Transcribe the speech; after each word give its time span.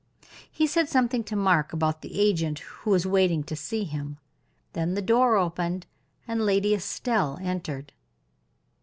He 0.51 0.65
said 0.65 0.89
something 0.89 1.23
to 1.25 1.35
Mark 1.35 1.73
about 1.73 2.01
the 2.01 2.19
agent 2.19 2.57
who 2.79 2.89
was 2.89 3.05
waiting 3.05 3.43
to 3.43 3.55
see 3.55 3.83
him. 3.83 4.17
Then 4.73 4.95
the 4.95 4.99
door 5.03 5.35
opened, 5.37 5.85
and 6.27 6.41
Lady 6.43 6.73
Estelle 6.73 7.37
entered. 7.39 7.93